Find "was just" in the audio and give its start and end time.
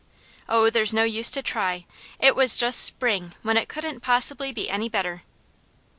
2.35-2.81